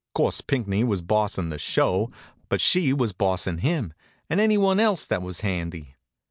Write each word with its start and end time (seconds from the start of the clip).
'Course 0.15 0.41
Pinckney 0.41 0.83
was 0.83 1.03
bossin' 1.03 1.49
the 1.51 1.59
show, 1.59 2.09
but 2.49 2.59
she 2.59 2.91
was 2.91 3.13
bossin' 3.13 3.59
him, 3.59 3.93
and 4.31 4.39
anyone 4.39 4.79
else 4.79 5.05
that 5.05 5.21
was 5.21 5.41
handy. 5.41 5.93